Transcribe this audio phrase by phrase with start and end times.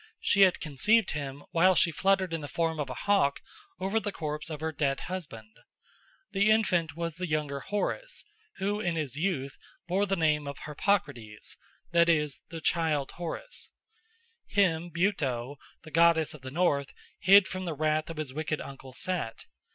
[0.19, 3.39] She had conceived him while she fluttered in the form of a hawk
[3.79, 5.55] over the corpse of her dead husband.
[6.31, 8.25] The infant was the younger Horus,
[8.55, 11.55] who in his youth bore the name of Harpocrates,
[11.91, 13.69] that is, the child Horus.
[14.47, 18.93] Him Buto, the goddess of the north, hid from the wrath of his wicked uncle
[18.93, 19.45] Set.